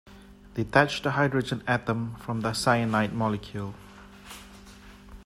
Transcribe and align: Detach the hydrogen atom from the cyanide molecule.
Detach 0.55 1.03
the 1.03 1.11
hydrogen 1.11 1.61
atom 1.67 2.15
from 2.15 2.41
the 2.41 2.53
cyanide 2.53 3.13
molecule. 3.13 3.75